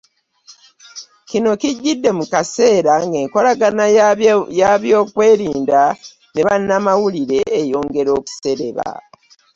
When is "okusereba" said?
8.19-8.87